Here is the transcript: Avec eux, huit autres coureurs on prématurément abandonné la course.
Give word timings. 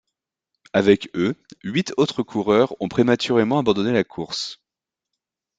Avec 0.73 1.11
eux, 1.13 1.35
huit 1.63 1.93
autres 1.95 2.23
coureurs 2.23 2.75
on 2.79 2.87
prématurément 2.89 3.59
abandonné 3.59 3.91
la 3.91 4.03
course. 4.03 4.59